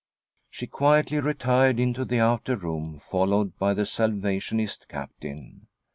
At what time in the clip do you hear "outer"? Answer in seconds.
2.19-2.55